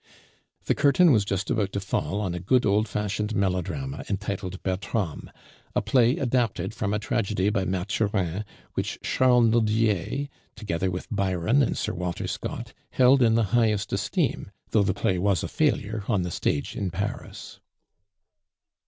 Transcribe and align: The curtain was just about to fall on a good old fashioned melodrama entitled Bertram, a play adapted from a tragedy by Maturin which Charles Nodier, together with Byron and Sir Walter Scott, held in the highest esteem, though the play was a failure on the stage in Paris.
The 0.65 0.73
curtain 0.73 1.11
was 1.11 1.23
just 1.23 1.51
about 1.51 1.71
to 1.73 1.79
fall 1.79 2.19
on 2.21 2.33
a 2.33 2.39
good 2.39 2.65
old 2.65 2.87
fashioned 2.87 3.35
melodrama 3.35 4.03
entitled 4.09 4.63
Bertram, 4.63 5.29
a 5.75 5.81
play 5.83 6.17
adapted 6.17 6.73
from 6.73 6.91
a 6.91 6.97
tragedy 6.97 7.51
by 7.51 7.65
Maturin 7.65 8.43
which 8.73 8.97
Charles 9.03 9.45
Nodier, 9.51 10.27
together 10.55 10.89
with 10.89 11.07
Byron 11.11 11.61
and 11.61 11.77
Sir 11.77 11.93
Walter 11.93 12.25
Scott, 12.25 12.73
held 12.89 13.21
in 13.21 13.35
the 13.35 13.43
highest 13.53 13.93
esteem, 13.93 14.49
though 14.71 14.81
the 14.81 14.95
play 14.95 15.19
was 15.19 15.43
a 15.43 15.47
failure 15.47 16.03
on 16.07 16.23
the 16.23 16.31
stage 16.31 16.75
in 16.75 16.89
Paris. 16.89 17.59